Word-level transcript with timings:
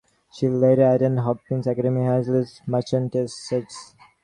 She 0.33 0.47
later 0.47 0.91
attended 0.95 1.23
Hopkins 1.23 1.67
Academy 1.67 2.01
in 2.01 2.07
Hadley, 2.07 2.45
Massachusetts. 2.65 3.93